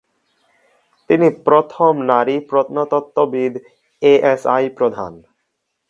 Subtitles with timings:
[1.09, 3.53] তিনি প্রথম নারী প্রত্নতত্ত্ববিদ
[4.01, 5.13] এএসআই প্রধান।